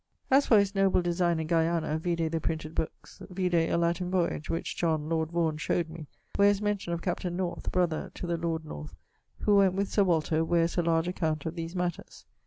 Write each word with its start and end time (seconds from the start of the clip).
As 0.31 0.47
for 0.47 0.57
his 0.57 0.73
noble 0.73 1.03
design 1.03 1.39
in 1.39 1.45
Guiana, 1.45 1.99
vide 1.99 2.31
the 2.31 2.41
printed 2.41 2.73
bookes. 2.73 3.21
Vide 3.29 3.53
a 3.53 3.75
Latin 3.75 4.09
voyage 4.09 4.49
which 4.49 4.75
John, 4.75 5.07
lord 5.07 5.29
Vaughan, 5.31 5.57
showed 5.57 5.91
me, 5.91 6.07
where 6.37 6.49
is 6.49 6.59
mention 6.59 6.91
of 6.91 7.03
captaine 7.03 7.35
North 7.37 7.71
(brother 7.71 8.09
to 8.15 8.25
the 8.25 8.35
lord 8.35 8.65
North) 8.65 8.95
who 9.41 9.57
went 9.57 9.75
with 9.75 9.91
Sir 9.91 10.03
Walter, 10.03 10.43
where 10.43 10.63
is 10.63 10.75
a 10.75 10.81
large 10.81 11.07
account 11.07 11.45
of 11.45 11.53
these 11.53 11.75
matters. 11.75 12.25